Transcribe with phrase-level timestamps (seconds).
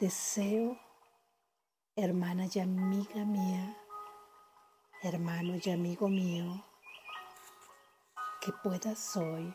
[0.00, 0.76] Deseo,
[1.94, 3.76] hermana y amiga mía,
[5.02, 6.64] hermano y amigo mío,
[8.40, 9.54] que puedas hoy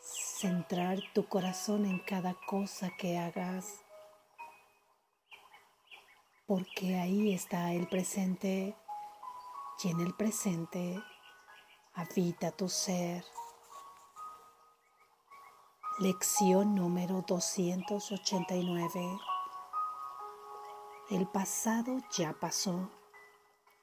[0.00, 3.84] centrar tu corazón en cada cosa que hagas,
[6.46, 8.76] porque ahí está el presente
[9.84, 11.00] y en el presente
[11.94, 13.24] habita tu ser.
[16.00, 19.20] Lección número 289.
[21.10, 22.88] El pasado ya pasó,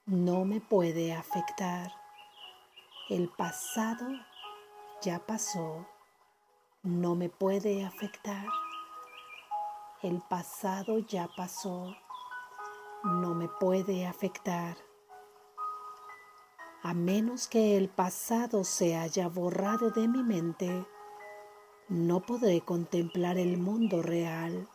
[0.07, 1.91] no me puede afectar.
[3.07, 4.07] El pasado
[4.99, 5.85] ya pasó,
[6.81, 8.47] no me puede afectar.
[10.01, 11.95] El pasado ya pasó,
[13.03, 14.75] no me puede afectar.
[16.81, 20.87] A menos que el pasado se haya borrado de mi mente,
[21.89, 24.67] no podré contemplar el mundo real,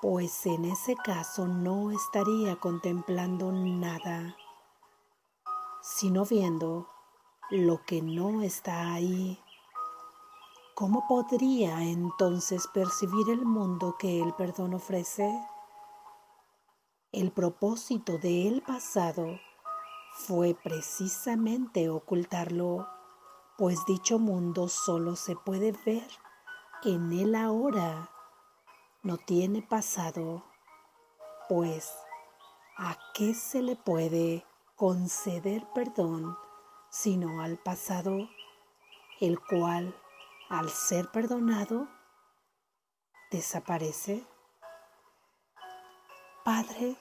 [0.00, 4.34] pues en ese caso no estaría contemplando nada,
[5.82, 6.88] sino viendo
[7.50, 9.38] lo que no está ahí.
[10.74, 15.30] ¿Cómo podría entonces percibir el mundo que el perdón ofrece?
[17.12, 19.38] El propósito del pasado
[20.14, 22.88] fue precisamente ocultarlo
[23.62, 26.08] pues dicho mundo solo se puede ver
[26.82, 28.10] en el ahora,
[29.04, 30.44] no tiene pasado,
[31.48, 31.88] pues
[32.76, 36.36] ¿a qué se le puede conceder perdón
[36.90, 38.28] sino al pasado,
[39.20, 39.94] el cual,
[40.48, 41.86] al ser perdonado,
[43.30, 44.26] desaparece?
[46.44, 46.96] Padre,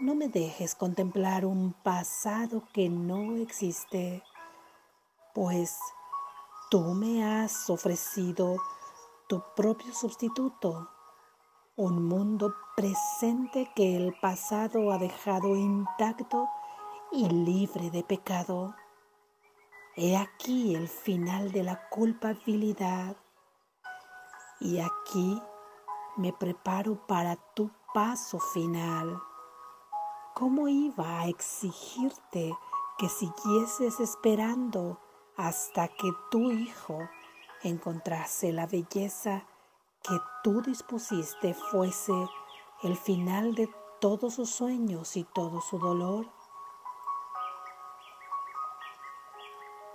[0.00, 4.24] no me dejes contemplar un pasado que no existe
[5.34, 5.78] pues
[6.70, 8.56] tú me has ofrecido
[9.28, 10.90] tu propio sustituto,
[11.76, 16.48] un mundo presente que el pasado ha dejado intacto
[17.10, 18.74] y libre de pecado.
[19.96, 23.16] He aquí el final de la culpabilidad
[24.60, 25.42] y aquí
[26.16, 29.20] me preparo para tu paso final.
[30.34, 32.56] ¿Cómo iba a exigirte
[32.98, 34.98] que siguieses esperando?
[35.42, 37.00] Hasta que tu hijo
[37.64, 39.44] encontrase la belleza
[40.00, 42.12] que tú dispusiste fuese
[42.84, 43.68] el final de
[44.00, 46.30] todos sus sueños y todo su dolor.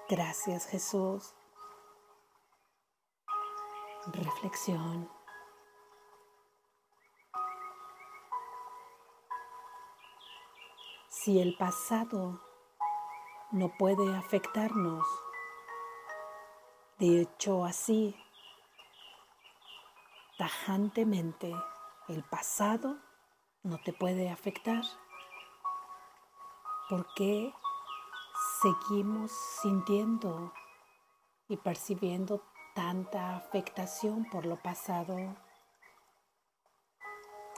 [0.09, 1.33] Gracias Jesús.
[4.07, 5.09] Reflexión.
[11.07, 12.41] Si el pasado
[13.51, 15.07] no puede afectarnos,
[16.99, 18.15] de hecho, así,
[20.37, 21.55] tajantemente,
[22.07, 22.97] el pasado
[23.61, 24.83] no te puede afectar.
[26.89, 27.53] ¿Por qué
[28.61, 29.31] seguimos
[29.61, 30.53] sintiendo
[31.47, 32.41] y percibiendo
[32.73, 35.35] tanta afectación por lo pasado?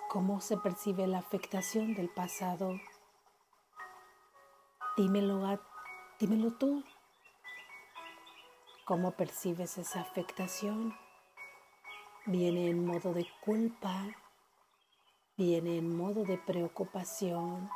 [0.10, 2.74] ¿Cómo se percibe la afectación del pasado?
[4.98, 5.62] Dímelo,
[6.20, 6.84] dímelo tú.
[8.90, 10.98] ¿Cómo percibes esa afectación?
[12.26, 14.08] ¿Viene en modo de culpa?
[15.38, 17.70] ¿Viene en modo de preocupación?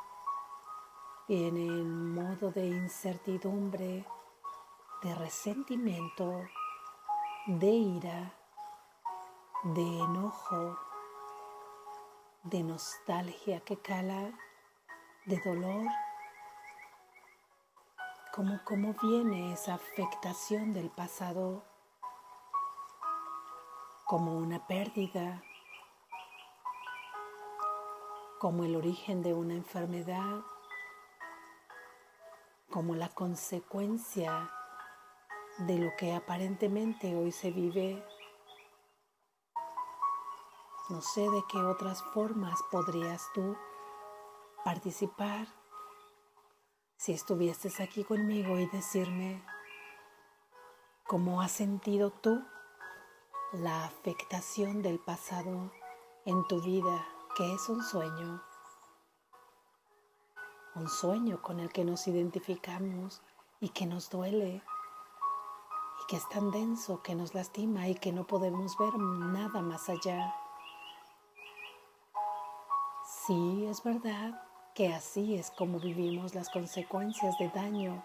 [1.28, 4.08] ¿Viene en modo de incertidumbre,
[5.04, 6.48] de resentimiento,
[7.46, 8.34] de ira,
[9.66, 10.80] de enojo,
[12.42, 14.32] de nostalgia que cala,
[15.28, 15.86] de dolor?
[18.34, 21.64] Cómo, cómo viene esa afectación del pasado
[24.06, 25.44] como una pérdida,
[28.40, 30.42] como el origen de una enfermedad,
[32.72, 34.50] como la consecuencia
[35.60, 38.04] de lo que aparentemente hoy se vive.
[40.90, 43.56] No sé de qué otras formas podrías tú
[44.66, 45.48] participar
[46.98, 49.44] si estuvieses aquí conmigo y decirme
[51.06, 52.44] cómo has sentido tú
[53.52, 55.72] la afectación del pasado
[56.26, 57.06] en tu vida,
[57.36, 58.42] que es un sueño,
[60.76, 63.22] un sueño con el que nos identificamos
[63.60, 64.64] y que nos duele
[66.02, 69.90] y que es tan denso que nos lastima y que no podemos ver nada más
[69.90, 70.34] allá.
[73.26, 78.04] Sí, es verdad que así es como vivimos las consecuencias de daño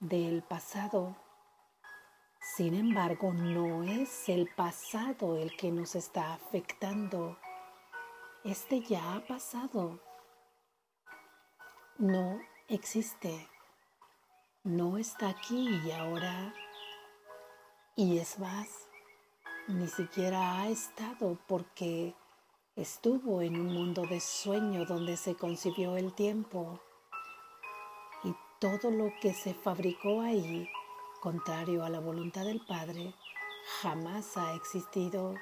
[0.00, 1.16] del pasado.
[2.56, 7.38] Sin embargo, no es el pasado el que nos está afectando.
[8.44, 10.00] Este ya ha pasado.
[11.98, 13.48] No existe.
[14.64, 16.52] No está aquí y ahora.
[17.96, 18.88] Y es más,
[19.68, 22.14] ni siquiera ha estado porque
[22.76, 26.80] estuvo en un mundo de sueño donde se concibió el tiempo.
[28.24, 30.68] Y todo lo que se fabricó ahí
[31.20, 33.14] contrario a la voluntad del Padre,
[33.80, 35.34] jamás ha existido.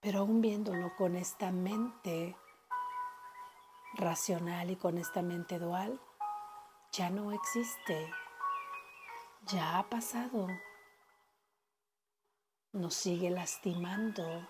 [0.00, 2.36] Pero aún viéndolo con esta mente
[3.94, 6.00] racional y con esta mente dual,
[6.92, 8.10] ya no existe,
[9.42, 10.46] ya ha pasado,
[12.72, 14.48] nos sigue lastimando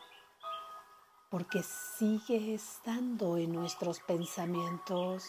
[1.31, 5.25] porque sigue estando en nuestros pensamientos,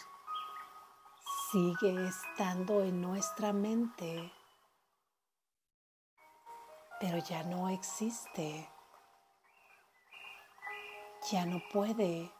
[1.50, 4.32] sigue estando en nuestra mente
[7.00, 8.68] pero ya no existe,
[11.30, 12.32] ya no puede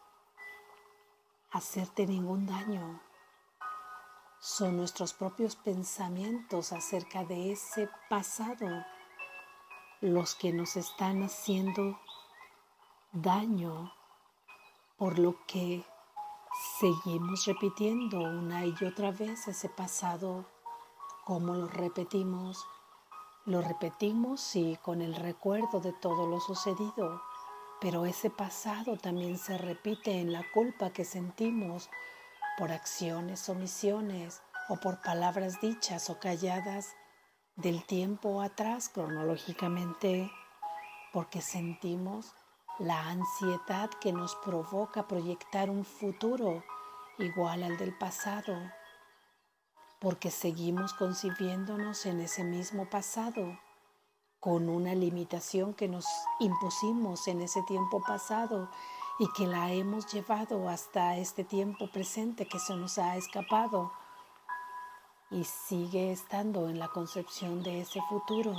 [1.53, 3.01] hacerte ningún daño.
[4.41, 8.85] Son nuestros propios pensamientos acerca de ese pasado
[10.01, 12.01] los que nos están haciendo
[13.13, 13.93] daño
[14.99, 15.85] por lo que
[16.79, 20.45] seguimos repitiendo una y otra vez ese pasado,
[21.25, 22.67] como lo repetimos.
[23.47, 27.23] Lo repetimos y con el recuerdo de todo lo sucedido,
[27.81, 31.89] pero ese pasado también se repite en la culpa que sentimos
[32.59, 36.95] por acciones, omisiones o por palabras dichas o calladas
[37.57, 40.31] del tiempo atrás cronológicamente,
[41.13, 42.35] porque sentimos
[42.79, 46.63] la ansiedad que nos provoca proyectar un futuro
[47.19, 48.55] igual al del pasado
[50.01, 53.59] porque seguimos concibiéndonos en ese mismo pasado,
[54.39, 56.07] con una limitación que nos
[56.39, 58.71] impusimos en ese tiempo pasado
[59.19, 63.91] y que la hemos llevado hasta este tiempo presente que se nos ha escapado
[65.31, 68.55] y sigue estando en la concepción de ese futuro,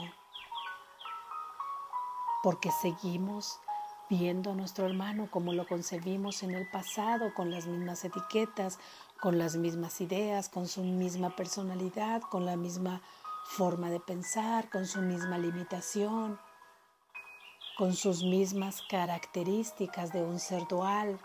[2.44, 3.62] porque seguimos
[4.10, 8.80] viendo a nuestro hermano como lo concebimos en el pasado, con las mismas etiquetas,
[9.22, 13.02] con las mismas ideas, con su misma personalidad, con la misma
[13.46, 16.40] forma de pensar, con su misma limitación,
[17.78, 21.20] con sus mismas características de un ser dual,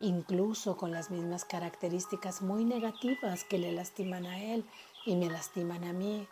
[0.00, 4.64] incluso con las mismas características muy negativas que le lastiman a él
[5.06, 6.26] y me lastiman a mí.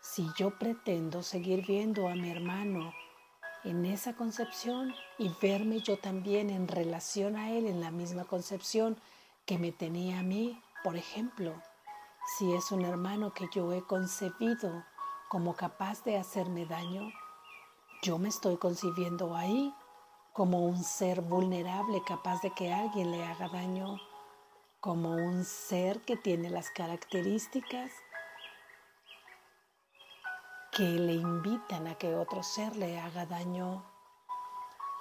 [0.00, 2.92] Si yo pretendo seguir viendo a mi hermano
[3.64, 9.00] en esa concepción y verme yo también en relación a Él en la misma concepción
[9.46, 11.54] que me tenía a mí, por ejemplo,
[12.36, 14.84] si es un hermano que yo he concebido
[15.28, 17.12] como capaz de hacerme daño,
[18.02, 19.72] yo me estoy concibiendo ahí
[20.32, 24.00] como un ser vulnerable capaz de que alguien le haga daño,
[24.80, 27.90] como un ser que tiene las características
[30.72, 33.84] que le invitan a que otro ser le haga daño.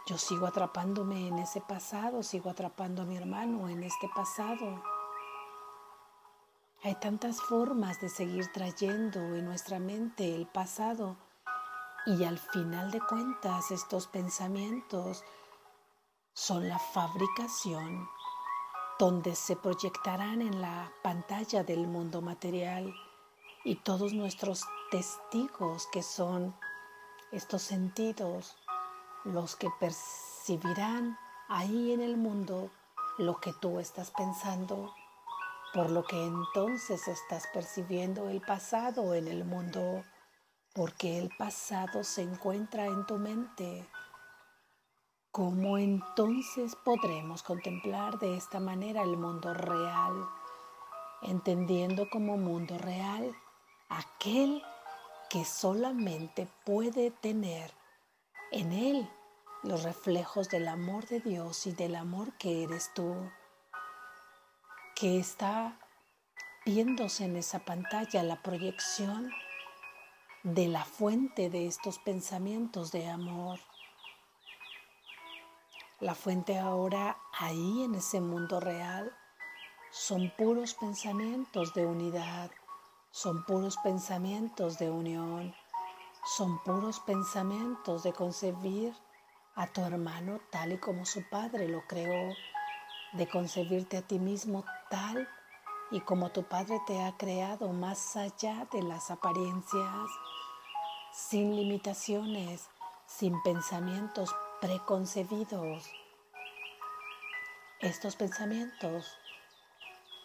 [0.06, 4.84] Yo sigo atrapándome en ese pasado, sigo atrapando a mi hermano en este pasado.
[6.84, 11.16] Hay tantas formas de seguir trayendo en nuestra mente el pasado
[12.06, 15.24] y al final de cuentas estos pensamientos
[16.34, 18.10] son la fabricación
[19.00, 22.94] donde se proyectarán en la pantalla del mundo material
[23.64, 26.54] y todos nuestros testigos que son
[27.32, 28.58] estos sentidos
[29.24, 31.18] los que percibirán
[31.48, 32.70] ahí en el mundo
[33.18, 34.94] lo que tú estás pensando,
[35.74, 40.04] por lo que entonces estás percibiendo el pasado en el mundo,
[40.74, 43.88] porque el pasado se encuentra en tu mente.
[45.32, 50.28] ¿Cómo entonces podremos contemplar de esta manera el mundo real,
[51.22, 53.34] entendiendo como mundo real
[53.88, 54.62] aquel
[55.32, 57.72] que solamente puede tener
[58.52, 59.10] en Él
[59.64, 63.16] los reflejos del amor de Dios y del amor que eres tú,
[64.94, 65.80] que está
[66.66, 69.32] viéndose en esa pantalla la proyección
[70.44, 73.58] de la fuente de estos pensamientos de amor.
[76.02, 79.16] La fuente ahora ahí en ese mundo real
[79.92, 82.52] son puros pensamientos de unidad,
[83.12, 85.54] son puros pensamientos de unión,
[86.38, 88.94] son puros pensamientos de concebir
[89.56, 92.34] a tu hermano tal y como su padre lo creó,
[93.14, 95.28] de concebirte a ti mismo tal
[95.92, 100.10] y como tu Padre te ha creado más allá de las apariencias,
[101.12, 102.70] sin limitaciones,
[103.06, 105.92] sin pensamientos preconcebidos.
[107.82, 109.18] Estos pensamientos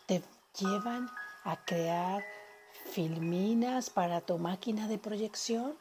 [0.07, 0.23] te
[0.57, 1.11] llevan
[1.43, 2.23] a crear
[2.97, 5.75] filminas para tu máquina de proyección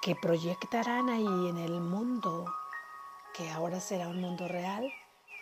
[0.00, 2.46] que proyectarán ahí en el mundo,
[3.34, 4.88] que ahora será un mundo real,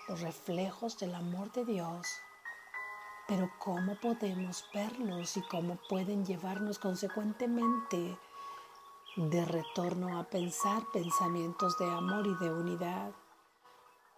[0.08, 2.08] los reflejos del amor de Dios
[3.28, 8.18] pero ¿cómo podemos verlos y cómo pueden llevarnos consecuentemente
[9.16, 13.12] de retorno a pensar pensamientos de amor y de unidad?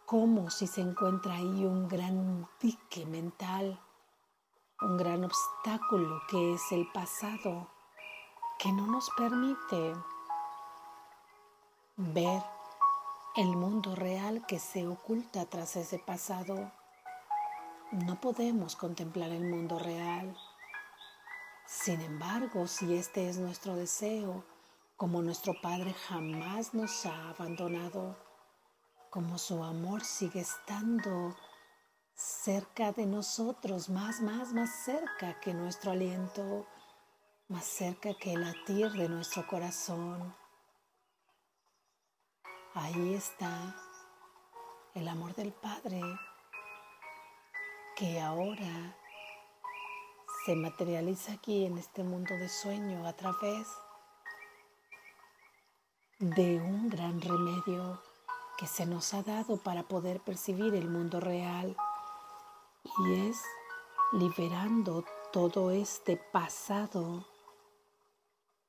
[0.06, 3.80] ¿Cómo si se encuentra ahí un gran dique mental,
[4.82, 7.68] un gran obstáculo que es el pasado,
[8.58, 9.94] que no nos permite
[11.96, 12.42] ver
[13.36, 16.72] el mundo real que se oculta tras ese pasado?
[17.92, 20.36] No podemos contemplar el mundo real.
[21.66, 24.44] Sin embargo, si este es nuestro deseo,
[24.96, 28.16] como nuestro Padre jamás nos ha abandonado,
[29.10, 31.36] como su amor sigue estando
[32.20, 36.66] cerca de nosotros, más, más, más cerca que nuestro aliento,
[37.48, 40.34] más cerca que el latir de nuestro corazón.
[42.74, 43.74] Ahí está
[44.94, 46.02] el amor del Padre
[47.96, 48.96] que ahora
[50.44, 53.66] se materializa aquí en este mundo de sueño a través
[56.18, 58.02] de un gran remedio
[58.58, 61.74] que se nos ha dado para poder percibir el mundo real
[62.84, 63.42] y es
[64.12, 67.26] liberando todo este pasado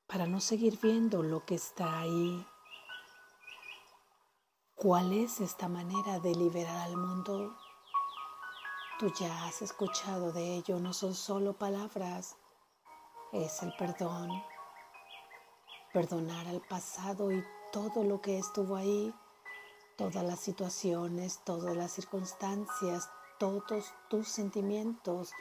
[0.06, 2.46] para no seguir viendo lo que está ahí.
[4.74, 7.56] ¿Cuál es esta manera de liberar al mundo?
[8.98, 12.36] Tú ya has escuchado de ello, no son solo palabras,
[13.32, 14.30] es el perdón.
[15.92, 19.14] Perdonar al pasado y todo lo que estuvo ahí,
[19.96, 23.08] todas las situaciones, todas las circunstancias,
[23.42, 25.32] todos tus sentimientos,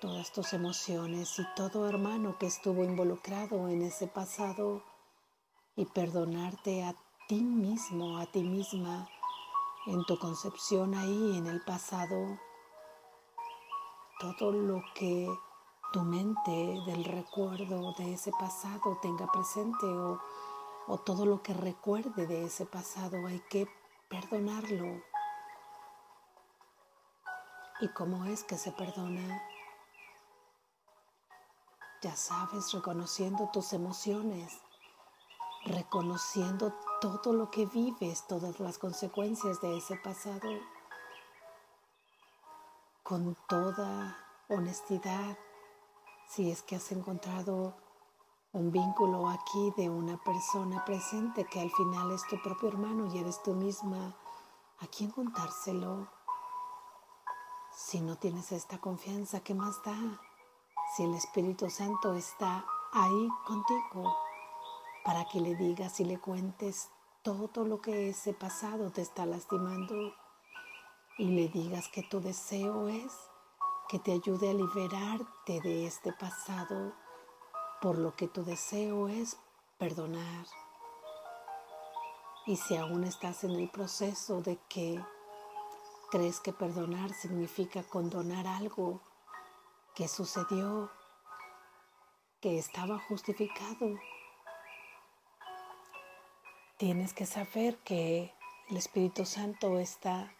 [0.00, 4.82] todas tus emociones y todo hermano que estuvo involucrado en ese pasado
[5.76, 6.96] y perdonarte a
[7.28, 9.08] ti mismo, a ti misma,
[9.86, 12.40] en tu concepción ahí en el pasado
[14.18, 15.28] todo lo que
[15.92, 20.20] tu mente del recuerdo de ese pasado tenga presente o,
[20.88, 23.68] o todo lo que recuerde de ese pasado, hay que
[24.08, 25.15] perdonarlo.
[27.80, 29.42] ¿Y cómo es que se perdona?
[32.02, 34.60] Ya sabes, reconociendo tus emociones,
[35.64, 40.48] reconociendo todo lo que vives, todas las consecuencias de ese pasado
[43.02, 44.16] con toda
[44.48, 45.36] honestidad
[46.28, 47.76] si es que has encontrado
[48.52, 53.18] un vínculo aquí de una persona presente que al final es tu propio hermano y
[53.18, 54.16] eres tú misma,
[54.78, 56.15] ¿a quién contárselo?
[57.88, 59.96] Si no tienes esta confianza, ¿qué más da?
[60.96, 64.12] Si el Espíritu Santo está ahí contigo
[65.04, 66.90] para que le digas y le cuentes
[67.22, 69.94] todo lo que ese pasado te está lastimando
[71.16, 73.12] y le digas que tu deseo es
[73.88, 76.92] que te ayude a liberarte de este pasado,
[77.80, 79.38] por lo que tu deseo es
[79.78, 80.46] perdonar.
[82.46, 85.00] Y si aún estás en el proceso de que
[86.10, 89.00] crees que perdonar significa condonar algo
[89.94, 90.90] que sucedió,
[92.40, 93.98] que estaba justificado,
[96.76, 98.34] tienes que saber que
[98.68, 100.32] el Espíritu Santo está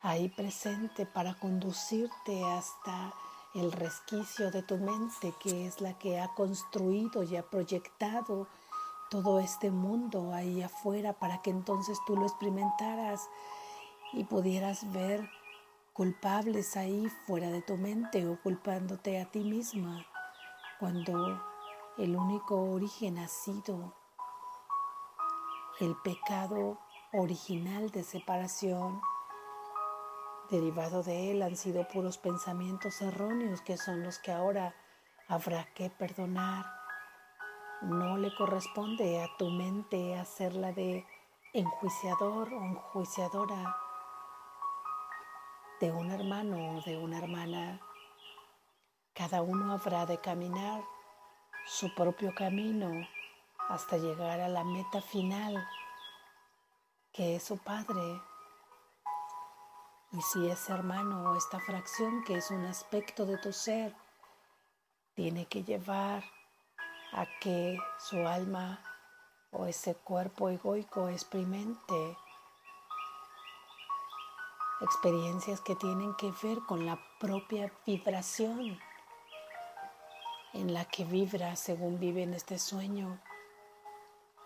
[0.00, 3.14] ahí presente para conducirte hasta
[3.54, 8.48] el resquicio de tu mente, que es la que ha construido y ha proyectado
[9.10, 13.28] todo este mundo ahí afuera para que entonces tú lo experimentaras
[14.12, 15.28] y pudieras ver
[15.92, 20.06] culpables ahí fuera de tu mente o culpándote a ti misma
[20.78, 21.42] cuando
[21.98, 23.94] el único origen ha sido
[25.80, 26.78] el pecado
[27.12, 29.00] original de separación
[30.52, 34.74] derivado de él han sido puros pensamientos erróneos que son los que ahora
[35.26, 36.66] habrá que perdonar.
[37.80, 41.06] No le corresponde a tu mente hacerla de
[41.54, 43.76] enjuiciador o enjuiciadora
[45.82, 47.80] de un hermano o de una hermana.
[49.14, 50.80] Cada uno habrá de caminar
[51.66, 53.04] su propio camino
[53.68, 55.66] hasta llegar a la meta final,
[57.12, 58.22] que es su Padre
[60.12, 63.92] Y si ese hermano o esta fracción que es un aspecto de tu ser
[65.14, 66.22] tiene que llevar
[67.12, 68.78] a que su alma
[69.50, 72.16] o ese cuerpo egoico experimente
[74.82, 78.78] experiencias que tienen que ver con la propia vibración
[80.52, 83.20] en la que vibra según vive en este sueño.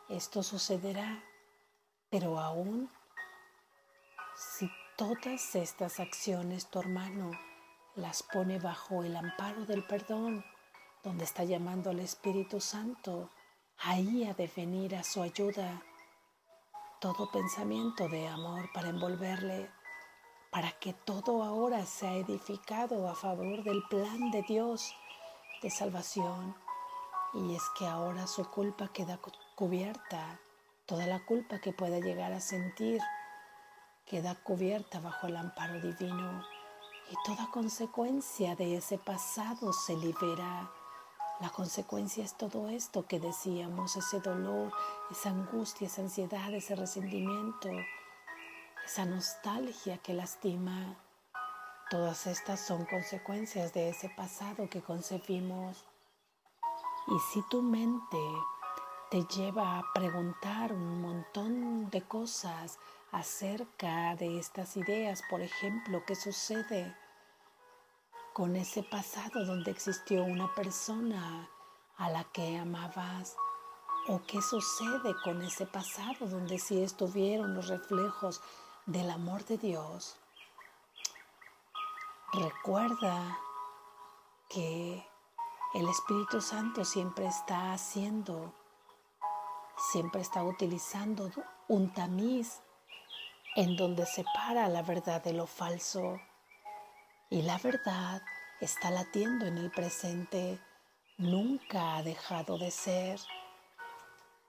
[0.09, 1.25] Esto sucederá,
[2.11, 2.90] pero aún
[4.37, 7.33] si todas estas acciones tu hermano
[7.95, 10.45] las pone bajo el amparo del perdón,
[11.02, 13.31] donde está llamando al Espíritu Santo,
[13.78, 15.83] ahí ha de venir a su ayuda
[17.00, 19.71] todo pensamiento de amor para envolverle
[20.57, 24.91] para que todo ahora sea edificado a favor del plan de Dios
[25.61, 26.57] de salvación.
[27.35, 29.21] Y es que ahora su culpa queda
[29.55, 30.41] cubierta,
[30.87, 33.03] toda la culpa que pueda llegar a sentir
[34.07, 36.43] queda cubierta bajo el amparo divino
[37.11, 40.71] y toda consecuencia de ese pasado se libera.
[41.39, 44.73] La consecuencia es todo esto que decíamos, ese dolor,
[45.11, 47.69] esa angustia, esa ansiedad, ese resentimiento,
[48.87, 50.97] esa nostalgia que lastima.
[51.90, 55.85] Todas estas son consecuencias de ese pasado que concebimos.
[57.09, 58.16] Y si tu mente
[59.11, 62.78] te lleva a preguntar un montón de cosas
[63.11, 66.97] acerca de estas ideas, por ejemplo, ¿qué sucede
[68.35, 71.50] con ese pasado donde existió una persona
[71.97, 73.37] a la que amabas?
[74.09, 78.40] ¿O qué sucede con ese pasado donde sí estuvieron los reflejos
[78.87, 80.16] del amor de Dios,
[82.33, 83.37] recuerda
[84.49, 85.05] que
[85.75, 88.55] el Espíritu Santo siempre está haciendo,
[89.90, 91.33] siempre está utilizando
[91.66, 92.62] un tamiz
[93.57, 96.21] en donde separa la verdad de lo falso.
[97.28, 98.23] Y la verdad
[98.61, 100.61] está latiendo en el presente,
[101.19, 103.19] nunca ha dejado de ser.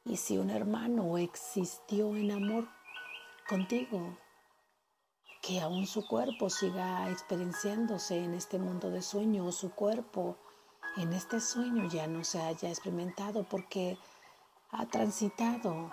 [0.06, 2.68] Y si un hermano existió en amor
[3.50, 4.16] contigo,
[5.42, 10.38] que aún su cuerpo siga experienciándose en este mundo de sueño o su cuerpo
[10.98, 14.00] en este sueño ya no se haya experimentado porque
[14.72, 15.92] ha transitado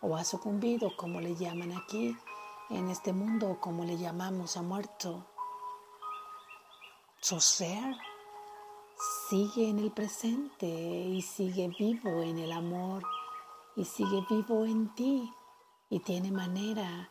[0.00, 2.16] o ha sucumbido, como le llaman aquí,
[2.70, 5.26] en este mundo, como le llamamos, ha muerto.
[7.20, 7.94] Su ser
[9.28, 13.02] sigue en el presente y sigue vivo en el amor
[13.76, 15.30] y sigue vivo en ti
[15.90, 17.10] y tiene manera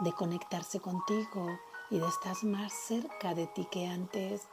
[0.00, 1.58] de conectarse contigo
[1.90, 4.48] y de estar más cerca de ti que antes.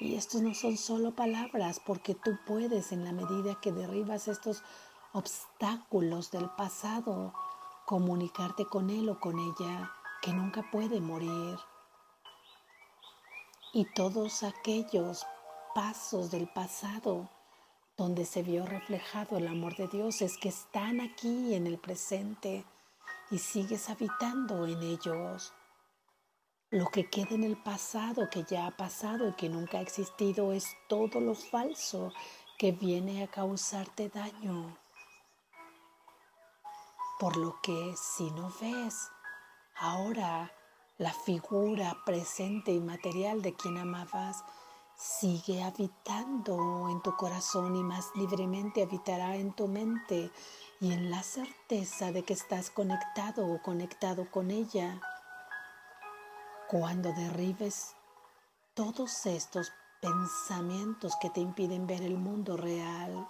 [0.00, 4.62] Y estos no son solo palabras, porque tú puedes en la medida que derribas estos
[5.12, 7.34] obstáculos del pasado,
[7.86, 11.58] comunicarte con él o con ella, que nunca puede morir.
[13.72, 15.26] Y todos aquellos
[15.74, 17.28] pasos del pasado
[17.96, 22.64] donde se vio reflejado el amor de Dios es que están aquí en el presente
[23.32, 25.54] y sigues habitando en ellos.
[26.70, 30.52] Lo que queda en el pasado, que ya ha pasado y que nunca ha existido,
[30.52, 32.12] es todo lo falso
[32.58, 34.76] que viene a causarte daño.
[37.18, 39.08] Por lo que si no ves
[39.76, 40.52] ahora
[40.98, 44.44] la figura presente y material de quien amabas,
[44.94, 50.30] sigue habitando en tu corazón y más libremente habitará en tu mente
[50.82, 55.00] y en la certeza de que estás conectado o conectado con ella.
[56.66, 57.94] Cuando derribes
[58.74, 63.28] todos estos pensamientos que te impiden ver el mundo real,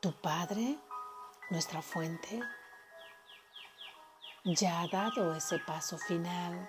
[0.00, 0.78] tu Padre,
[1.50, 2.40] nuestra fuente,
[4.44, 6.66] ya ha dado ese paso final,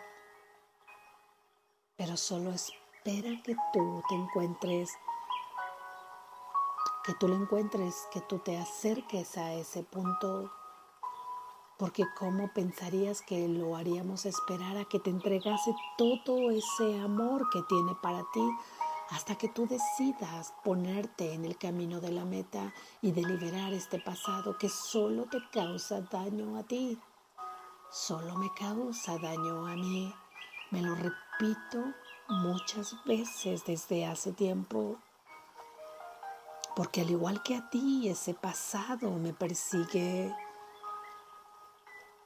[1.96, 4.92] pero solo espera que tú te encuentres
[7.08, 10.52] que tú lo encuentres, que tú te acerques a ese punto,
[11.78, 17.64] porque ¿cómo pensarías que lo haríamos esperar a que te entregase todo ese amor que
[17.70, 18.46] tiene para ti
[19.12, 24.00] hasta que tú decidas ponerte en el camino de la meta y de liberar este
[24.00, 27.00] pasado que solo te causa daño a ti?
[27.90, 30.14] Solo me causa daño a mí.
[30.72, 31.86] Me lo repito
[32.28, 34.98] muchas veces desde hace tiempo
[36.78, 40.32] porque al igual que a ti ese pasado me persigue.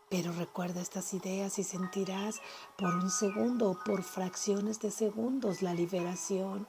[0.09, 2.41] Pero recuerda estas ideas y sentirás
[2.77, 6.67] por un segundo o por fracciones de segundos la liberación.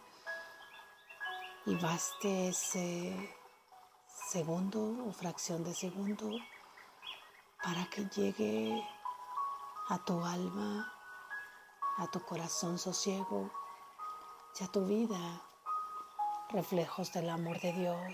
[1.66, 3.37] Y baste ese
[4.31, 6.31] segundo o fracción de segundo
[7.64, 8.81] para que llegue
[9.88, 10.95] a tu alma,
[11.99, 13.51] a tu corazón sosiego
[14.61, 15.42] y a tu vida
[16.50, 18.12] reflejos del amor de Dios.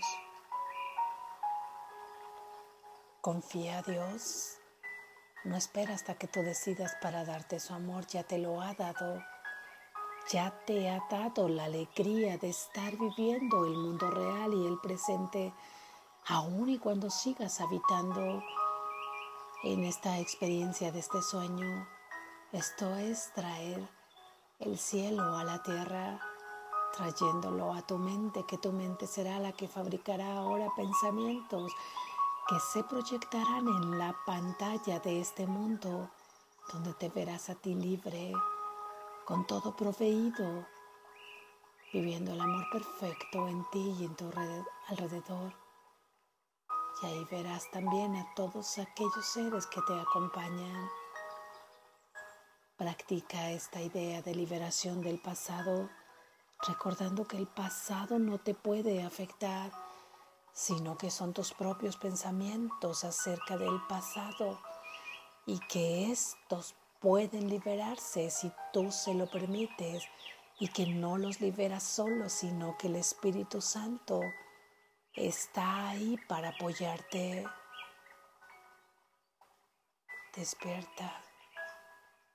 [3.21, 4.57] Confía a Dios.
[5.43, 9.23] No espera hasta que tú decidas para darte su amor, ya te lo ha dado.
[10.31, 15.53] Ya te ha dado la alegría de estar viviendo el mundo real y el presente,
[16.27, 18.43] aún y cuando sigas habitando
[19.63, 21.87] en esta experiencia de este sueño.
[22.51, 23.89] Esto es traer
[24.59, 26.19] el cielo a la tierra,
[26.95, 31.71] trayéndolo a tu mente, que tu mente será la que fabricará ahora pensamientos
[32.49, 36.09] que se proyectarán en la pantalla de este mundo,
[36.73, 38.33] donde te verás a ti libre,
[39.23, 40.65] con todo proveído,
[41.93, 44.31] viviendo el amor perfecto en ti y en tu
[44.87, 45.53] alrededor.
[47.03, 50.89] Y ahí verás también a todos aquellos seres que te acompañan.
[52.77, 55.87] Practica esta idea de liberación del pasado,
[56.67, 59.71] recordando que el pasado no te puede afectar
[60.59, 64.59] sino que son tus propios pensamientos acerca del pasado
[65.45, 70.03] y que estos pueden liberarse si tú se lo permites
[70.59, 74.19] y que no los liberas solo, sino que el Espíritu Santo
[75.13, 77.45] está ahí para apoyarte.
[80.35, 81.23] Despierta,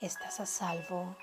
[0.01, 1.15] estás a salvo.